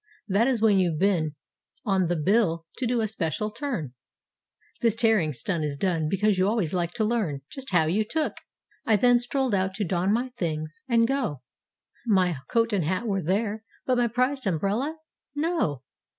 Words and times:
That 0.27 0.47
is 0.47 0.63
when 0.63 0.79
you've 0.79 0.97
been 0.97 1.35
"on 1.85 2.07
the 2.07 2.15
bill" 2.15 2.65
to 2.77 2.87
do 2.87 3.01
a 3.01 3.07
special 3.07 3.51
turn, 3.51 3.93
(This 4.81 4.95
tarrying 4.95 5.31
stunt 5.31 5.63
is 5.63 5.77
done 5.77 6.09
because 6.09 6.39
you 6.39 6.47
always 6.47 6.73
like 6.73 6.91
to 6.95 7.05
learn 7.05 7.41
Just 7.51 7.69
"how 7.69 7.85
you 7.85 8.03
took") 8.03 8.33
I 8.83 8.95
then 8.95 9.19
strolled 9.19 9.53
out 9.53 9.75
to 9.75 9.83
don 9.85 10.11
my 10.11 10.29
things 10.29 10.81
and 10.89 11.07
go— 11.07 11.43
My 12.07 12.37
coat 12.49 12.73
and 12.73 12.83
hat 12.83 13.05
were 13.05 13.21
there—but 13.21 13.95
my 13.95 14.07
prized 14.07 14.45
um¬ 14.45 14.59
brella? 14.59 14.95
No! 15.35 15.83